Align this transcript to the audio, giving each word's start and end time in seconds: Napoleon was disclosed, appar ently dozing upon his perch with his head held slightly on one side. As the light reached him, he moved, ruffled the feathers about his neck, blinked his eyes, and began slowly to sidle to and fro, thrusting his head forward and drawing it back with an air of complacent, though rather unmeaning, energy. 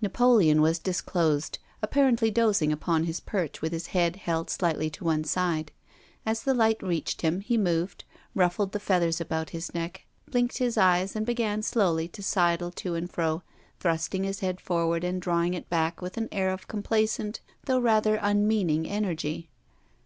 Napoleon 0.00 0.62
was 0.62 0.78
disclosed, 0.78 1.58
appar 1.84 2.10
ently 2.10 2.32
dozing 2.32 2.72
upon 2.72 3.04
his 3.04 3.20
perch 3.20 3.60
with 3.60 3.70
his 3.70 3.88
head 3.88 4.16
held 4.16 4.48
slightly 4.48 4.90
on 4.98 5.04
one 5.04 5.24
side. 5.24 5.72
As 6.24 6.42
the 6.44 6.54
light 6.54 6.82
reached 6.82 7.20
him, 7.20 7.40
he 7.40 7.58
moved, 7.58 8.04
ruffled 8.34 8.72
the 8.72 8.80
feathers 8.80 9.20
about 9.20 9.50
his 9.50 9.74
neck, 9.74 10.06
blinked 10.26 10.56
his 10.56 10.78
eyes, 10.78 11.14
and 11.14 11.26
began 11.26 11.60
slowly 11.60 12.08
to 12.08 12.22
sidle 12.22 12.70
to 12.70 12.94
and 12.94 13.12
fro, 13.12 13.42
thrusting 13.78 14.24
his 14.24 14.40
head 14.40 14.58
forward 14.58 15.04
and 15.04 15.20
drawing 15.20 15.52
it 15.52 15.68
back 15.68 16.00
with 16.00 16.16
an 16.16 16.30
air 16.32 16.48
of 16.48 16.66
complacent, 16.66 17.40
though 17.66 17.78
rather 17.78 18.18
unmeaning, 18.22 18.88
energy. 18.88 19.50